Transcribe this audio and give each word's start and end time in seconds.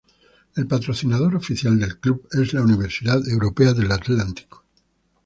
El 0.55 0.65
patrocinador 0.65 1.35
oficial 1.35 1.77
del 1.77 1.99
club 1.99 2.27
es 2.31 2.53
la 2.55 2.63
Universidad 2.63 3.21
Europea 3.29 3.71
del 3.73 3.91
Atlántico. 3.91 4.65